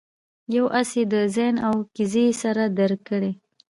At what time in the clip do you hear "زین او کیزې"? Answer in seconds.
1.35-2.25